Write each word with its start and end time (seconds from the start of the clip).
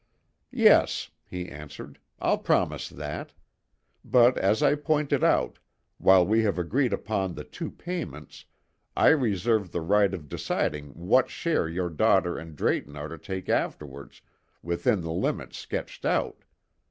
"Yes," 0.49 1.11
he 1.29 1.47
answered; 1.47 1.99
"I'll 2.19 2.39
promise 2.39 2.89
that. 2.89 3.33
But, 4.03 4.35
as 4.39 4.63
I 4.63 4.73
pointed 4.73 5.23
out, 5.23 5.59
while 5.99 6.25
we 6.25 6.41
have 6.41 6.57
agreed 6.57 6.91
upon 6.91 7.35
the 7.35 7.43
two 7.43 7.69
payments, 7.69 8.45
I 8.97 9.09
reserve 9.09 9.71
the 9.71 9.81
right 9.81 10.11
of 10.11 10.27
deciding 10.27 10.87
what 10.95 11.29
share 11.29 11.69
your 11.69 11.91
daughter 11.91 12.35
and 12.39 12.55
Drayton 12.55 12.95
are 12.97 13.09
to 13.09 13.19
take 13.19 13.47
afterwards 13.47 14.23
within 14.63 15.01
the 15.01 15.13
limits 15.13 15.59
sketched 15.59 16.03
out. 16.03 16.45